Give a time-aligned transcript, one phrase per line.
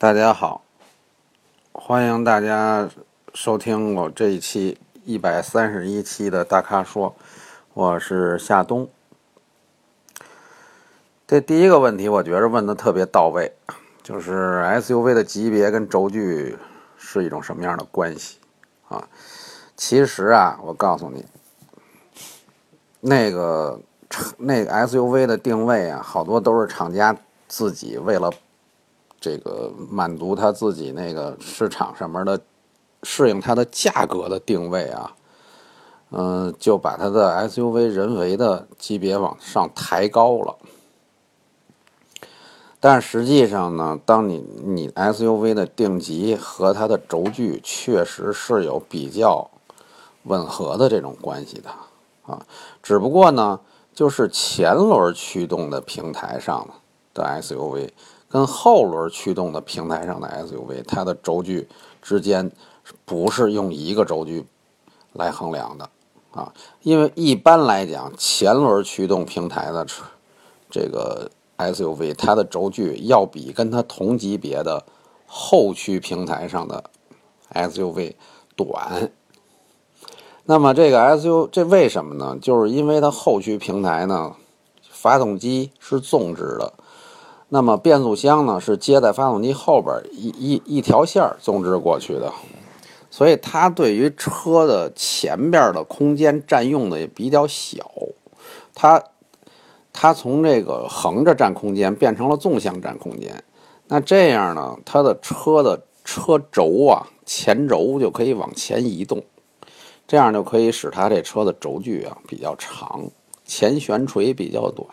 [0.00, 0.62] 大家好，
[1.72, 2.88] 欢迎大家
[3.34, 7.14] 收听我这一期一百三十一期的大咖说，
[7.74, 8.88] 我是夏冬。
[11.26, 13.52] 这第一个问题，我觉着问的特别到位，
[14.02, 16.56] 就是 SUV 的级别跟轴距
[16.96, 18.38] 是一种什么样的关系
[18.88, 19.06] 啊？
[19.76, 21.26] 其实啊，我告诉你，
[23.00, 23.78] 那个
[24.38, 27.14] 那个 SUV 的定位啊，好多都是厂家
[27.46, 28.32] 自己为了
[29.20, 32.40] 这个满足他自己那个市场上面的
[33.02, 35.14] 适应它的价格的定位啊，
[36.10, 40.56] 嗯、就把它的 SUV 人为的级别往上抬高了。
[42.82, 49.50] 但实际上呢，当你你 SUV 的定级和它的轴距确实是有比较
[50.24, 51.70] 吻合的这种关系的
[52.26, 52.46] 啊，
[52.82, 53.60] 只不过呢，
[53.94, 56.66] 就是前轮驱动的平台上
[57.12, 57.90] 的 SUV
[58.30, 61.68] 跟后轮驱动的平台上的 SUV，它的轴距
[62.00, 62.50] 之间
[63.04, 64.46] 不是用一个轴距
[65.12, 65.90] 来衡量的
[66.30, 69.84] 啊，因为一般来讲，前轮驱动平台的
[70.70, 74.84] 这个 SUV，它的轴距要比跟它同级别的
[75.26, 76.84] 后驱平台上的
[77.52, 78.14] SUV
[78.54, 79.10] 短。
[80.44, 82.38] 那么这个 SU 这为什么呢？
[82.40, 84.36] 就是因为它后驱平台呢，
[84.88, 86.72] 发动机是纵置的，
[87.50, 92.32] 那么变速箱呢是接在发动机后边一一一条线儿纵置过去的，
[93.10, 97.84] 所以它对于车的前边的空间占用的也比较小，
[98.74, 99.02] 它
[99.92, 103.42] 它从这个横着占空间变成了纵向占空间，
[103.88, 109.22] 那这样呢，它的车的车轴啊前轴就可以往前移动。
[110.06, 113.10] 这样就可以使它这车的轴距啊比较长，
[113.44, 114.88] 前悬垂比较短。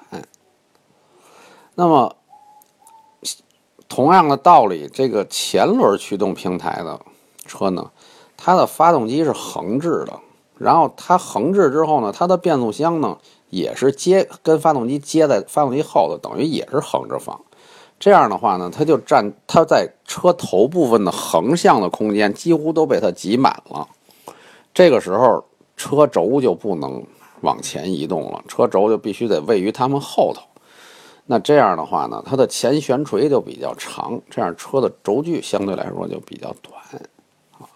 [1.73, 2.16] 那么，
[3.89, 6.99] 同样的道理，这个前轮驱动平台的
[7.45, 7.89] 车呢，
[8.35, 10.19] 它的发动机是横置的，
[10.57, 13.17] 然后它横置之后呢，它的变速箱呢
[13.49, 17.39] 也是接跟发动机接在发动机后头，等于也是横着放。
[17.99, 23.87] 这样的话呢，它就占它在车头部分的横向的空间几乎都被它挤满了。
[24.73, 25.43] 这个时候，
[25.76, 27.03] 车轴就不能
[27.42, 30.42] 往前移动了，车轴就必须得位于它们后头。
[31.30, 36.82] 那这样的话呢，它的前悬垂就比较长，这样车的轴距相对来说就比较短
[37.60, 37.67] 啊。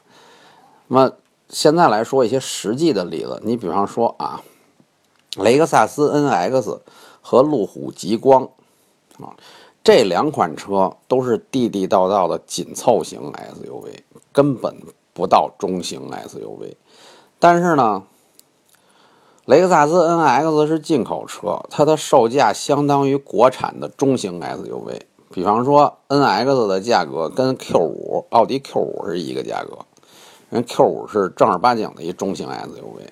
[0.87, 1.11] 那么
[1.49, 4.41] 现在来说一些实际的例子，你比方说啊，
[5.37, 6.79] 雷克萨斯 NX
[7.21, 8.43] 和路虎极光
[9.19, 9.35] 啊，
[9.83, 14.01] 这两款车都是地地道道的紧凑型 SUV，
[14.31, 14.75] 根本
[15.13, 16.75] 不到中型 SUV。
[17.37, 18.03] 但是呢，
[19.51, 25.01] 雷克萨斯 NX 是进口车，它的售价相当于国产的中型 SUV。
[25.29, 29.79] 比方说，NX 的价格跟 Q5、奥迪 Q5 是一个价格，
[30.51, 33.09] 因为 Q5 是正儿八经的一中型 SUV。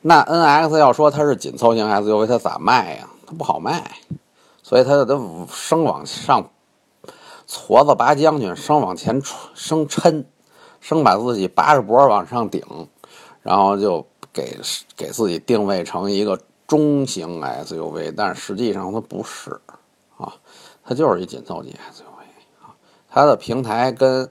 [0.00, 3.08] 那 NX 要说它是紧凑型 SUV，它咋卖呀？
[3.24, 4.00] 它不好卖，
[4.64, 5.16] 所以它得
[5.48, 6.50] 生往上
[7.48, 9.22] 矬子拔将军，生往前
[9.54, 10.24] 生抻，
[10.80, 12.64] 生把自己扒着脖往上顶。
[13.40, 14.04] 然后就
[14.38, 14.56] 给
[14.96, 19.60] 给自己定位成一个中型 SUV，但实际上它不是
[20.16, 20.32] 啊，
[20.84, 22.76] 它就是一紧凑级 SUV 啊。
[23.08, 24.30] 它的平台跟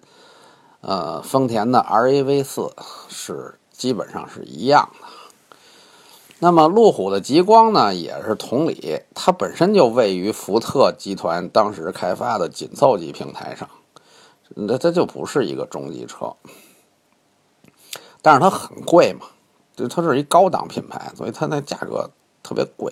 [0.79, 2.71] 呃丰田的 RAV 四
[3.09, 5.07] 是基本上是一样的。
[6.39, 13.69] 那么路虎的极光呢，也是同理，它本身就位于福特集团当时开发的紧凑级平台上，
[14.55, 16.33] 那它就不是一个中级车。
[18.21, 19.25] 但是它很贵嘛，
[19.77, 22.09] 就它是一高档品牌，所以它那价格
[22.41, 22.91] 特别贵。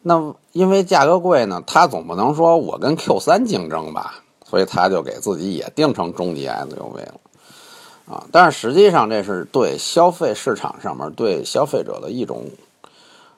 [0.00, 7.20] 那因为价格贵呢，它总不能说我跟 Q 三竞争吧，所以它就给自己也定成中级 SUV 了
[8.08, 8.24] 啊。
[8.32, 12.46] 但是实际上这是对消费市场上面对消费者的一种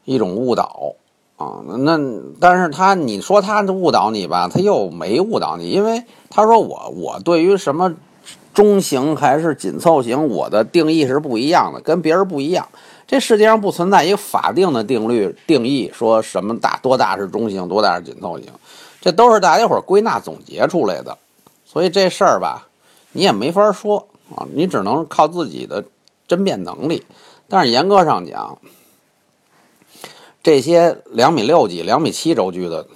[0.04, 0.94] 一种误导
[1.36, 1.60] 啊。
[1.66, 1.98] 那
[2.38, 7.96] 但是他你说他误导你吧，他又没误导你，因为他说我我对于什么。
[8.52, 12.68] 中型还是紧凑型，我的定义是不一样的，跟别人不一样。
[13.06, 18.48] 这世界上不存在一个法定的定律定义，说什么大多大是中型，多大是紧凑型，
[19.00, 21.18] 这都是大家伙归纳总结出来的。
[21.64, 22.68] 所以这事儿吧，
[23.12, 25.84] 你也没法说啊，你只能靠自己的
[26.28, 27.04] 争辩能力。
[27.48, 28.58] 但是严格上讲，
[30.42, 32.86] 这些两米六几、两米七轴距的，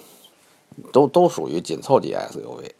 [0.93, 2.71] 都都属于紧凑级 SUV。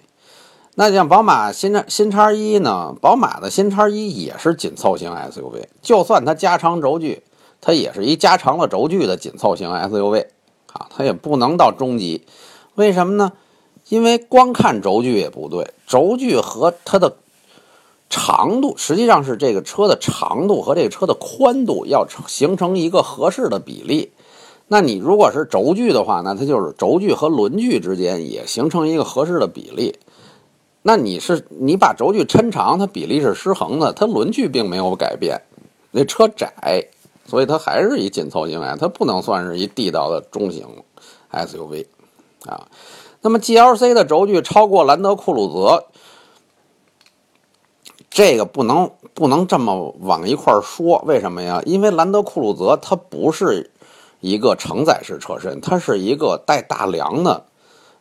[0.77, 2.97] 那像宝马新叉新叉一呢？
[3.01, 7.23] 宝马的新叉一也是紧凑型 SUV，就算它加长轴距，
[7.61, 10.27] 它也是一加长了轴距的紧凑型 SUV
[10.73, 12.27] 啊，它也不能到中级。
[12.75, 13.33] 为什么呢？
[13.89, 17.19] 因为光看轴距也不对，轴距和它的
[18.11, 24.11] 长度实际上是这个车的长度和这个车的宽度要成形成一个合适的比例。
[24.67, 29.95] 那你如果是轴距的话，那它就是轴距和轮距之间也形成一个合适的比例。
[30.87, 35.41] 那你是你把轴距抻长，它比例是失衡的，它轮距并没有改变，
[35.93, 36.53] 那车窄，
[37.27, 40.69] 所以它还是一紧凑型啊它不能算是一地道的中型
[41.33, 41.87] SUV
[42.45, 42.69] 啊。
[43.23, 45.87] 那么 GLC 的轴距超过兰德酷路泽，
[48.11, 51.63] 这个不能不能这么往一块说，为什么呀？
[51.65, 53.71] 因为兰德酷路泽它不是
[54.21, 57.47] 一个承载式车身，它是一个带大梁的。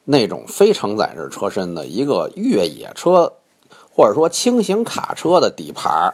[0.06, 3.34] 那种非承载式车身的一个越野车，
[3.96, 6.14] 或者说轻型卡车的底盘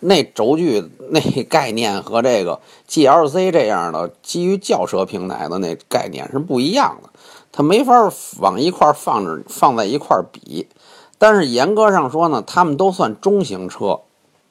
[0.00, 2.58] 那轴距那概念和这个
[2.88, 7.10] GLC 这样的基于轿车平台的那概念是不一样的，
[7.52, 10.66] 它没法往一块放着放在一块比。
[11.18, 14.00] 但是严格上说呢，他们都算中型车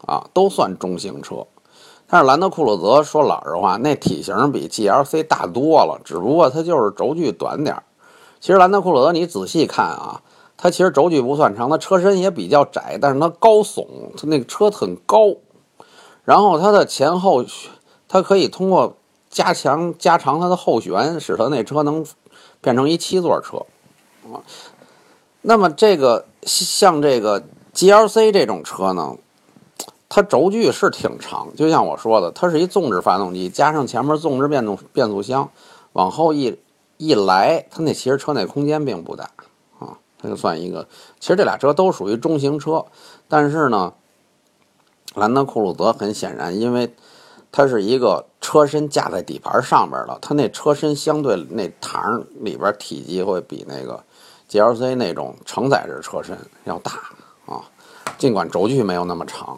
[0.06, 1.48] 啊，都算中型车。
[2.08, 7.76] 但是兰德酷路泽说老实话，那体型比 GLC 大多了，只不过它就是轴距短点。
[8.42, 10.22] 其实兰德酷路泽，你仔细看啊，
[10.56, 15.36] 它其实轴距不算长，它车身也比较窄，但是它高耸，它那个车很高，
[16.24, 17.44] 然后它的前后，
[18.08, 18.96] 它可以通过
[19.30, 22.06] 加强加长它的后悬，使它那车能
[22.62, 23.66] 变成一七座车
[24.32, 24.40] 啊。
[25.42, 27.44] 那么这个像这个
[27.74, 29.18] GLC 这种车呢，
[30.08, 35.50] 它轴距是挺长，就像我说的，它是一纵置发动机，加上前面纵置变动变速箱，
[35.92, 36.58] 往后一。
[37.02, 39.32] 一来，它那其实车内空间并不大
[39.80, 40.86] 啊，它就算一个。
[41.18, 42.86] 其实这俩车都属于中型车，
[43.30, 43.94] 但是呢，
[45.16, 46.94] 兰德酷路泽很显然，因为
[47.54, 54.04] 它是一个车身架在底盘上边的，它那车身相对那膛里边体积会比那个
[54.50, 56.92] GLC 那种承载式车身要大
[57.46, 57.64] 啊，
[58.18, 59.58] 尽管轴距没有那么长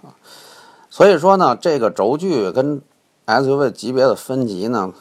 [0.00, 0.16] 啊。
[0.88, 2.80] 所以说呢，这个轴距跟
[3.26, 4.94] SUV 级别的分级呢。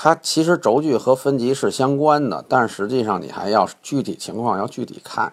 [0.00, 5.32] 它其实轴距和分级是相关的，但实际上你还要具体情况要具体看。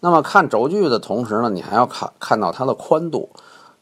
[0.00, 3.28] 那么看轴距的同时呢，你还要看看到它的宽度，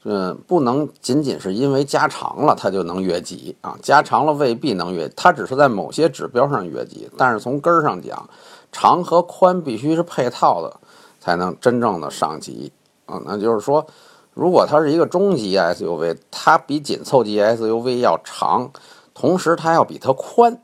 [0.04, 8.26] 嗯，不能仅仅是因为加长了它就能越级啊，加长了未必能越，它只是在某些指标上越级，但是从根儿上讲，
[8.72, 10.74] 长和宽必须是配套的，
[11.20, 12.72] 才能真正的上级
[13.04, 13.20] 啊。
[13.26, 13.86] 那就是说，
[14.32, 18.70] 如果它是一个中级 SUV，它比紧凑级 SUV 要长。
[19.14, 20.60] 同时，它要比它宽，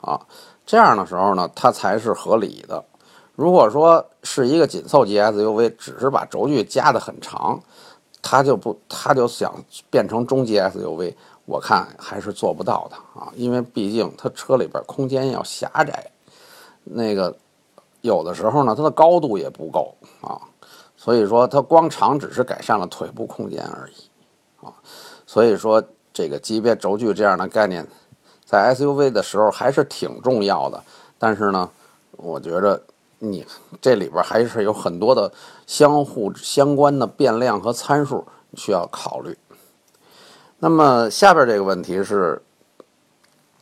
[0.00, 0.20] 啊，
[0.66, 2.84] 这样的时候呢，它才是合理的。
[3.36, 7.62] 如果说是一个紧凑级 SUV，只是把轴距加的很长，
[8.20, 9.54] 它就不，它就想
[9.90, 11.14] 变成中级 SUV，
[11.46, 16.10] 我看还是做不到的啊，因为毕竟它车里边空间要狭窄，
[16.82, 17.36] 那个
[18.00, 20.40] 有的时候呢，它的高度也不够啊，
[20.96, 24.74] 所以说它光长只是改善了腿部空间而已啊，
[25.24, 25.80] 所以说。
[26.18, 27.86] 这个级别轴距这样的概念，
[28.44, 30.82] 在 SUV 的时候还是挺重要的。
[31.16, 31.70] 但是呢，
[32.16, 32.82] 我觉着
[33.20, 33.46] 你
[33.80, 35.32] 这里边还是有很多的
[35.64, 39.38] 相互相关的变量和参数需要考虑。
[40.58, 42.42] 那么下边这个问题是，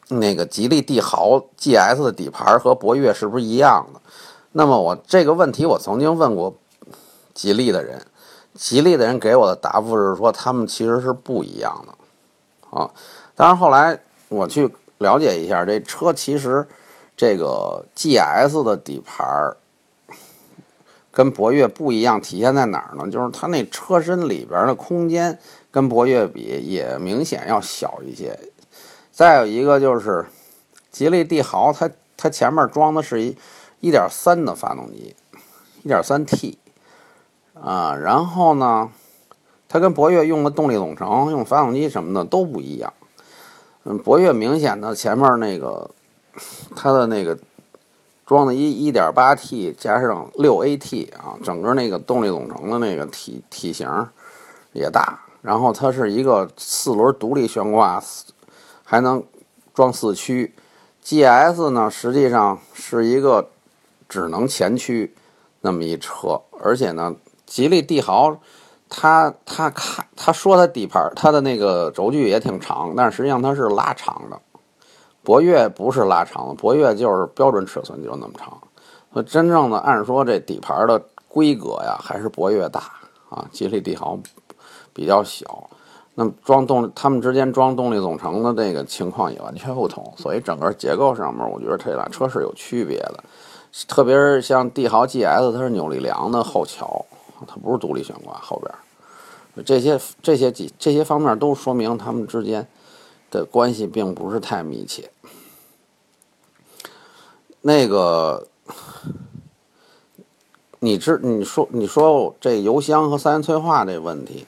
[0.08, 4.00] 那个吉利帝豪 GS 的底盘和博越是不是一样的？
[4.52, 6.56] 那么我这个问题我曾经问过
[7.34, 8.00] 吉利的人，
[8.54, 11.92] 吉利的人给我的答复是说，他们其实是不一样的。
[12.76, 12.90] 啊，
[13.34, 16.66] 当然后来我去了解一下，这车其实
[17.16, 19.56] 这个 GS 的底盘
[21.10, 23.10] 跟博越不一样，体现在哪儿呢？
[23.10, 25.38] 就是它那车身里边的空间
[25.70, 28.38] 跟博越比也明显要小一些。
[29.10, 30.26] 再有一个就是
[30.90, 33.34] 吉利帝豪，它它前面装的是一
[33.80, 35.16] 一点三的发动机，
[35.82, 36.58] 一点三 T
[37.54, 38.90] 啊，然后呢？
[39.68, 42.92] 它跟博越用的动力总成、用发动机什么的都不一样。
[43.84, 45.90] 嗯，博越明显的前面那个，
[46.74, 47.38] 它的那个
[48.24, 53.88] 装的一一点八 T 加上六 AT 啊，整个那个动力总成的那个体体型
[54.72, 55.20] 也大。
[55.42, 58.02] 然后它是一个四轮独立悬挂，
[58.82, 59.22] 还能
[59.74, 60.52] 装四驱。
[61.04, 63.50] GS 呢，实际上是一个
[64.08, 65.14] 只能前驱
[65.60, 68.36] 那么一车，而且呢，吉利帝豪。
[68.88, 74.38] 他他看他说他底盘他的那个轴距也挺长，但实际上它是拉长的。
[75.22, 78.56] 博越不是拉长的，博越就是标准尺寸就是那么长。
[79.12, 82.80] 所以真正的按说这底盘的规格呀，还是博越大
[83.28, 84.18] 啊，吉利帝豪
[84.92, 85.68] 比较小。
[86.14, 93.22] 那么装动他们之间装动力总成的这个情况也完全不同，所以整个结构上面，我觉得这俩车是有区别的。
[93.86, 97.04] 特别是像帝豪 GS，它是扭力梁的后桥，
[97.46, 102.68] 它不是独立悬挂后边，这些这些几这些方面都说明他们之间
[103.30, 105.10] 的关系并不是太密切。
[107.62, 108.46] 那个，
[110.78, 114.46] 你知你说你说这油箱和三元催化这问题，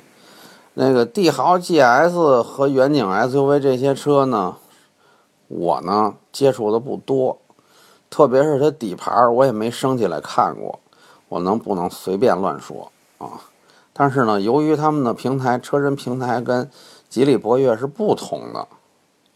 [0.75, 4.57] 那个帝豪 GS 和远景 SUV 这些车呢，
[5.49, 7.39] 我呢接触的不多，
[8.09, 10.79] 特别是它底盘我也没升起来看过，
[11.29, 13.41] 我能不能随便乱说啊？
[13.93, 16.71] 但是呢，由于他们的平台车身平台跟
[17.09, 18.67] 吉利博越是不同的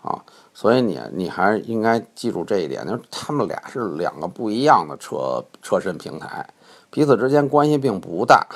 [0.02, 0.22] 啊。
[0.54, 6.46] 所以你你还应该记住这一点，就是他们俩是两个不一样的车车身平台，
[6.90, 8.46] 彼此之间关系并不大，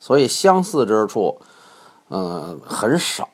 [0.00, 1.38] 所以相似之处，
[2.08, 3.28] 嗯，很少，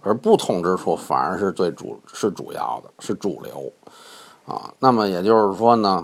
[0.00, 3.70] 而不同之处反而是最主是主要的，是主流，
[4.46, 6.02] 啊，那么也就是说呢，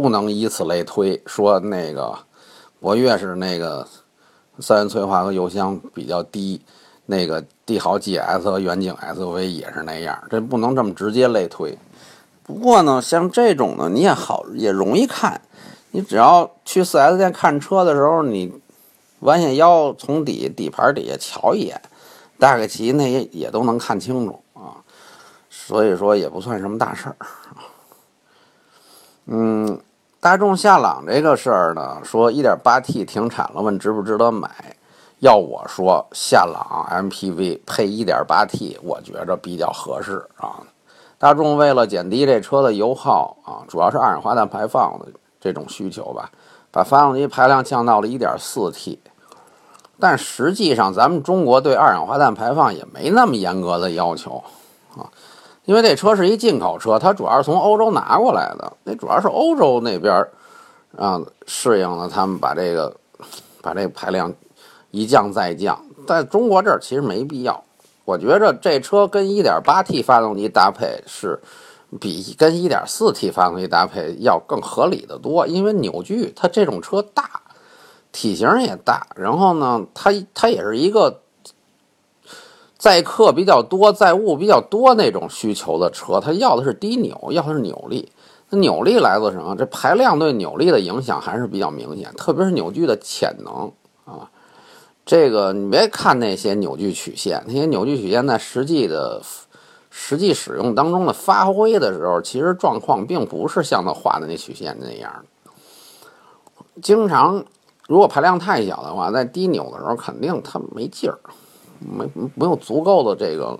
[0.00, 2.16] 不能以此类推，说那个
[2.78, 3.84] 博越是那个
[4.60, 6.62] 三元催化和油箱比较低。
[7.06, 11.76] 那个帝豪 GS 和远景 SUV 也是那样，这不能这么直接类推。
[12.44, 15.40] 不过呢，像这种呢，你也好也容易看。
[15.90, 18.52] 你只要去 4S 店看车的时候，你
[19.20, 21.82] 弯下腰从底底盘底下瞧一眼，
[22.38, 24.78] 大概其那也也都能看清楚啊。
[25.50, 27.16] 所以说也不算什么大事儿。
[29.30, 29.80] 嗯，
[30.20, 34.50] 大众夏朗这个事儿呢，说 1.8T 停产了，问值不值得买。
[35.20, 40.58] 要我说，夏朗 MPV 配 1.8T，我觉着比较合适啊。
[41.18, 45.06] 大众为了减低这车的油耗啊，主要是二氧化碳排放的
[45.40, 46.30] 这种需求吧，
[46.72, 48.98] 把发动机排量降到了 1.4T。
[50.00, 54.42] 但实际上，咱们中国对二氧化碳排放也没那么严格的要求
[54.96, 55.06] 啊，
[55.68, 60.26] 因为这车是一进口车，它主要是从欧洲拿过来的，那主要是欧洲那边
[60.96, 62.96] 啊适应了，他们把这个
[63.60, 64.34] 把这个排量。
[64.90, 67.62] 一降再降，在中国这儿其实没必要。
[68.06, 71.38] 我觉着这车跟 1.8T 发动机搭配是
[72.00, 77.42] 比跟 1.4T 发动机搭配要更合理的多，因为扭矩它这种车大，
[78.10, 81.20] 体型也大，然后呢，它它也是一个
[82.78, 88.10] 载客比较多、载物比较多那种需求的车，它要的是低扭，要的是扭力。
[88.50, 89.54] 那扭力来自什么？
[89.56, 93.70] 这排量对扭力的影响还是比较明显，特别是扭矩的潜能
[94.04, 94.30] 啊。
[95.04, 99.20] 这个你别看那些扭矩曲线，那些扭矩曲线在实际的
[99.90, 105.24] 实际使用当中的发挥的时候，其实状况并不是像他画的那曲线那样。
[106.80, 107.44] 经常
[107.88, 111.18] 如果排量太小的话，在低扭的时候肯定它没劲儿，
[111.78, 113.58] 没没有足够的这个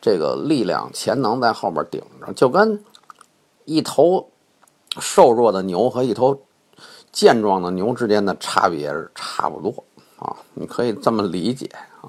[0.00, 2.84] 这个力量潜能在后面顶着，就跟
[3.64, 4.28] 一头
[4.98, 6.40] 瘦弱的牛和一头
[7.12, 9.84] 健壮的牛之间的差别差不多。
[10.18, 11.70] 啊，你可以这么理解
[12.00, 12.08] 啊。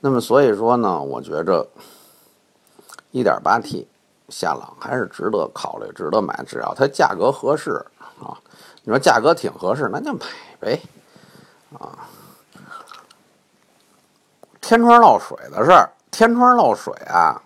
[0.00, 1.66] 那么所以说呢，我觉着
[3.12, 3.86] 1.8T
[4.28, 7.72] 夏朗还是值得考虑、值得买，只要它价格合适
[8.20, 8.38] 啊。
[8.84, 10.26] 你说价格挺合适，那就买
[10.60, 10.80] 呗
[11.78, 12.08] 啊。
[14.64, 17.42] 天窗漏水的事儿，天窗漏水啊，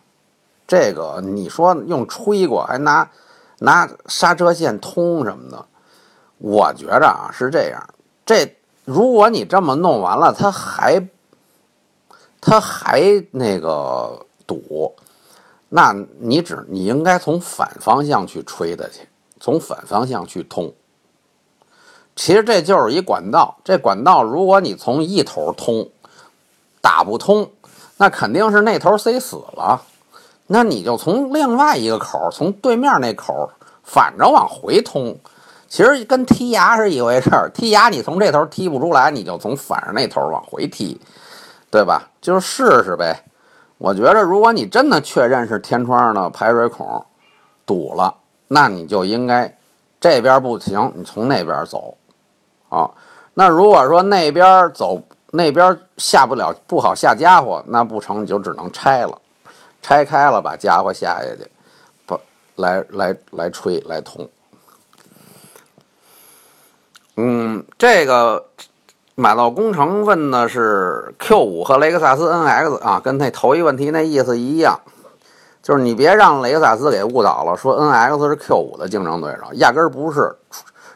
[0.68, 3.10] 这个你说用吹过，还拿
[3.58, 5.66] 拿刹车线通什么的，
[6.38, 7.82] 我觉着啊是这样，
[8.25, 8.54] 这。
[8.84, 11.08] 如果你这么弄完了，它还，
[12.40, 14.94] 它还那个堵，
[15.68, 19.06] 那你只你应该从反方向去吹的去，
[19.40, 20.72] 从反方向去通。
[22.16, 25.90] 其实这就是一管道，这管道如果你从一头通，
[26.80, 27.50] 打不通，
[27.97, 29.82] 那肯定是那头塞死了，
[30.47, 33.50] 那你就从另外一个口，从对面那口
[33.82, 35.16] 反着往回通。
[35.68, 40.99] 其实跟踢牙是一回事儿，踢牙你从这头踢不出来，你就从反着那头往回踢，
[41.70, 42.08] 对吧？
[42.23, 43.23] 就试试呗。
[43.76, 47.04] 我觉得，如果你真的确认是天窗的排水孔
[47.66, 48.14] 堵了，
[48.49, 49.54] 那你就应该
[50.00, 51.94] 这边不行，你从那边走
[52.70, 52.90] 啊。
[53.35, 59.18] 那如果说那边走那边下不了，不好下家伙，那不成，你就只能拆了，
[59.82, 61.50] 拆开了把家伙下下去，
[62.06, 62.18] 不
[62.56, 64.28] 来来来吹来通。
[67.16, 68.47] 嗯，这个
[69.16, 74.80] 买到工程问的是 Q 五和雷克萨斯 NX 啊，跟那头一问题那意思一样，
[75.62, 80.35] 就是你别让雷克萨斯给误导了，说 NX 是 Q 五的竞争对手，压根儿不是，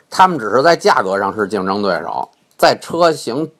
[0.08, 3.50] 他们只是在价格上是竞争对手，在车型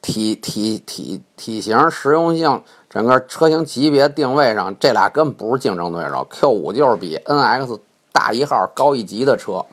[0.00, 7.80] 体体体体型、实用性、整个车型级别定位上，这俩根本不是竞争对手，Q 五就是比 NX
[8.12, 9.64] 大一号、高一级的车。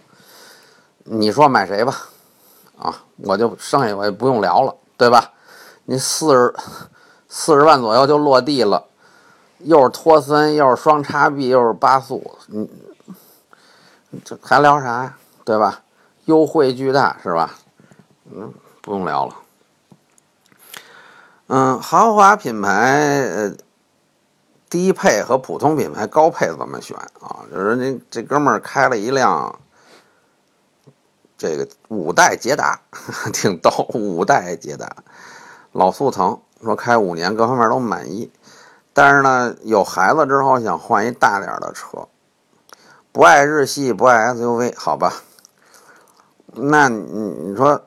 [1.03, 1.96] 你说买谁吧？
[2.77, 5.32] 啊，我就剩下我也不用聊了，对吧？
[5.86, 6.53] 你四十
[7.29, 8.84] 四十万左右就落地了，
[9.60, 15.17] 又是托森，又是双叉臂，又是八速，你这还聊啥呀？
[15.46, 15.82] 对吧？
[16.25, 17.51] 优惠巨大是吧？
[18.34, 18.51] 嗯，
[18.82, 19.36] 不用聊了。
[21.47, 23.53] 嗯，豪华品牌呃
[24.67, 27.45] 低配和普通品牌高配怎么选啊？
[27.51, 29.59] 就是那这哥们儿开了一辆
[31.37, 32.81] 这个五代捷达，
[33.31, 34.91] 挺逗，五代捷达
[35.71, 38.31] 老速腾，说开五年各方面都满意，
[38.91, 42.07] 但是呢有孩子之后想换一大点的车，
[43.11, 45.13] 不爱日系，不爱 SUV，好吧？
[46.53, 47.83] 那你你说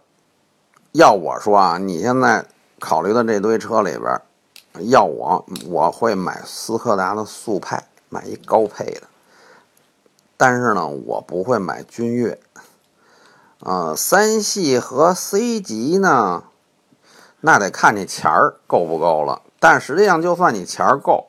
[0.92, 2.46] 要我说啊，你现在。
[2.78, 4.20] 考虑的这堆车里边，
[4.90, 9.02] 要我我会买斯柯达的速派，买一高配的。
[10.36, 12.38] 但是呢，我不会买君越。
[13.60, 16.44] 啊，三系和 C 级呢，
[17.40, 19.42] 那得看你钱儿够不够了。
[19.58, 21.26] 但实际上，就算你钱儿够，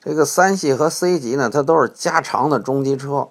[0.00, 3.28] 这个三系和 C 级呢，它都是加长的中级车，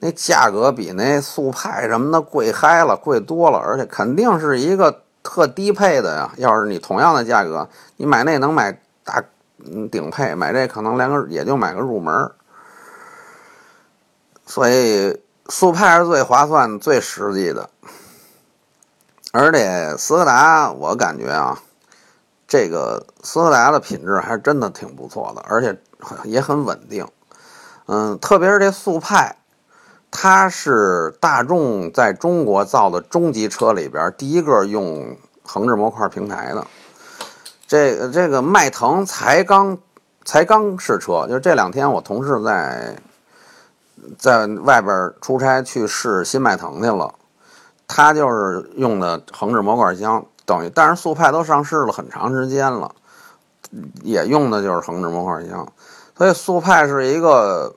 [0.00, 5.01] 那价格比那速派什么的贵嗨了，贵多了，而且肯定是一个。
[5.22, 9.22] 特低配的呀，要是你同样的价格，你买那能买大
[9.64, 12.30] 嗯顶配，买这可能连个也就买个入门
[14.46, 17.70] 所以速派是最划算、最实际的。
[19.32, 21.58] 而且斯柯达，我感觉啊，
[22.46, 25.80] 这个斯柯达的品质还真的挺不错的，而且
[26.24, 27.06] 也很稳定。
[27.86, 29.36] 嗯，特别是这速派。
[30.14, 36.64] 它是大众在中国造的中级车里边第一个用横置模块平台的。
[37.66, 39.78] 这这个迈腾才刚
[40.22, 42.94] 才刚试车，就这两天我同事在
[44.18, 47.14] 在外边出差去试新迈腾去了，
[47.88, 52.94] 他就是用的横置模块箱，等于但是速派都上市了很长时间了，
[54.02, 55.66] 也用的就是横置模块箱，
[56.18, 57.74] 所以速派是一个。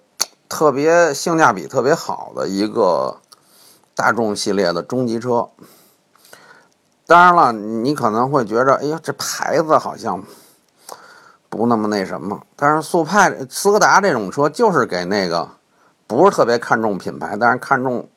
[0.56, 3.18] 特别性价比特别好的一个
[3.94, 5.50] 大众系列的中级车，
[7.06, 10.24] 当然了，你可能会觉着，哎呀，这牌子好像
[11.50, 12.42] 不那么那什么。
[12.56, 15.50] 但是速派、斯柯达这种车就是给那个
[16.08, 18.08] 不是特别看重品牌，但是看重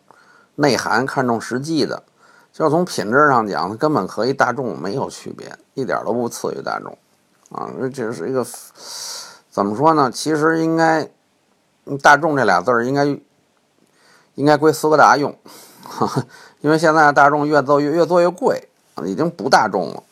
[0.54, 2.04] 内涵、看重实际的，
[2.52, 6.96] 就是从品质上讲，它根本和一大众没有区别，一点都不次于大众
[7.50, 7.68] 啊。
[7.92, 8.46] 这是一个
[9.50, 10.08] 怎么说呢？
[10.08, 11.10] 其实应该。
[11.96, 13.04] 大众这俩字儿应该
[14.34, 15.34] 应该归斯柯达用，
[16.60, 18.68] 因为现在大众越做越越做越贵，
[19.04, 20.02] 已经不大众了。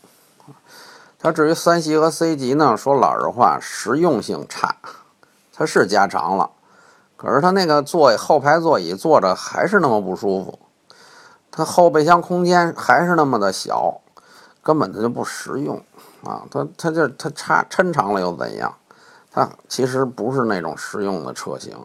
[1.19, 4.77] 它至于三系和 C 级呢，说老实话，实用性差，
[5.53, 6.51] 它是加长了，
[7.17, 10.59] 可是它那个座后排座椅坐着还是那么不舒服，
[11.51, 14.01] 它后备箱空间还是那么的小，
[14.62, 15.83] 根本它就不实用
[16.23, 16.43] 啊！
[16.51, 18.75] 它它就它差抻长了又怎样？
[19.37, 21.77] 它其实不是那种实用的车型，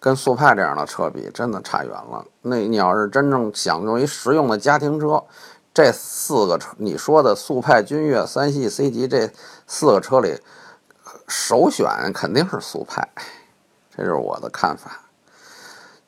[0.00, 2.24] 跟速派这样的车比，真的差远了。
[2.40, 5.22] 那你要是真正想用一实用的家庭车，
[5.74, 9.30] 这四个车你说的速派、君越、三系、C 级这
[9.66, 10.40] 四个车里，
[11.28, 13.06] 首选肯定是速派，
[13.94, 15.02] 这是我的看法。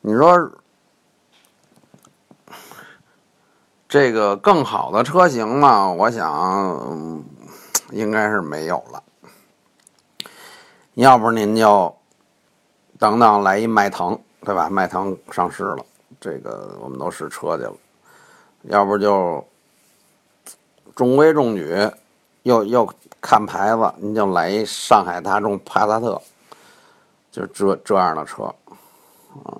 [0.01, 0.51] 你说
[3.87, 5.91] 这个更好的车型嘛？
[5.91, 7.23] 我想
[7.91, 9.03] 应该是没有了。
[10.97, 11.95] 要不您就
[12.97, 14.67] 等等来一迈腾，对吧？
[14.67, 15.85] 迈腾上市了，
[16.19, 17.73] 这个我们都试车去了。
[18.63, 19.45] 要不就
[20.95, 21.87] 中规中矩，
[22.41, 22.89] 又又
[23.21, 26.19] 看牌子，您就来一上海大众帕萨特，
[27.31, 28.45] 就这这样的车
[29.43, 29.53] 啊。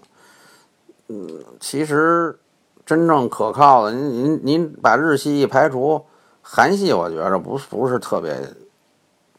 [1.07, 2.35] 嗯，其实
[2.83, 6.03] 真正可靠的，您您您把日系一排除，
[6.41, 8.35] 韩系我觉着不不是特别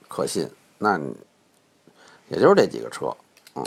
[0.07, 0.49] 可信。
[0.79, 0.97] 那。
[2.29, 3.17] 也就是这几个车，
[3.55, 3.64] 嗯，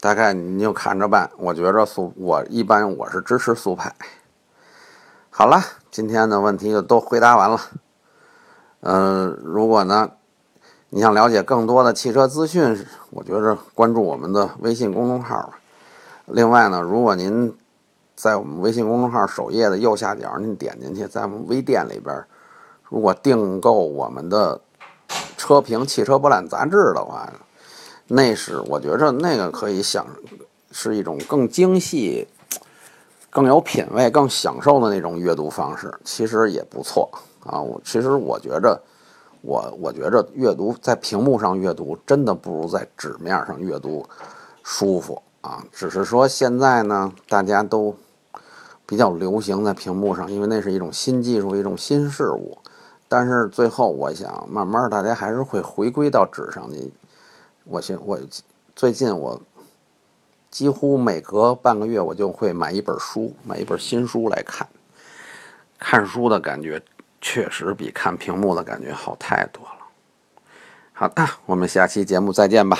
[0.00, 1.30] 大概你就看着办。
[1.36, 3.94] 我觉着速，我一般我是支持速派。
[5.28, 7.60] 好了，今天的问题就都回答完了。
[8.80, 10.10] 嗯，如果呢，
[10.88, 15.52] 你想了解更多的汽车资讯，我觉着关注我们的微信公众号。
[16.24, 17.54] 另外呢，如果您
[18.16, 22.24] 在我们微信公众号首页的右下角，您点进去，在微店里边，
[22.88, 24.62] 如果订购我们的。
[25.48, 27.32] 车评《汽车博览》杂志的话，
[28.08, 30.06] 那是我觉着那个可以享，
[30.70, 32.28] 是一种更精细、
[33.30, 37.08] 更有品位、更享受的那种阅读方式，其实也不错
[37.46, 37.58] 啊。
[37.62, 38.78] 我其实我觉着，
[39.40, 44.04] 我我觉着阅读在屏幕上阅读真的不如在纸面上阅读
[44.62, 47.96] 舒服啊，只是说现在呢，大家都
[48.84, 52.58] 比较流行在屏幕上，因为那是一种新技术，一种新事物。
[53.08, 56.92] 但是最后，我想慢慢大家还是会回归到纸上去。
[57.64, 58.18] 我现我
[58.76, 59.40] 最近我
[60.50, 64.68] 几乎每隔半个月我就会买一本书，买一本新书来看。
[65.78, 66.82] 看书的感觉
[67.20, 70.50] 确实比看屏幕的感觉好太多了。
[70.92, 72.78] 好的，我们下期节目再见吧。